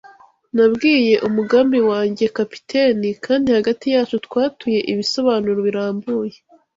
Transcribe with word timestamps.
Nabwiye 0.55 1.15
umugambi 1.27 1.79
wanjye 1.89 2.25
kapiteni, 2.37 3.09
kandi 3.25 3.47
hagati 3.57 3.85
yacu 3.95 4.15
twatuye 4.25 4.79
ibisobanuro 4.91 5.59
birambuye 5.67 6.37